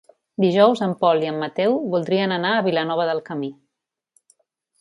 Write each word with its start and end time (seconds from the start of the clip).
Dijous 0.43 0.79
en 0.85 0.95
Pol 1.03 1.21
i 1.25 1.29
en 1.33 1.37
Mateu 1.43 1.77
voldrien 1.93 2.35
anar 2.39 2.57
a 2.61 2.65
Vilanova 2.69 3.09
del 3.11 3.25
Camí. 3.31 3.55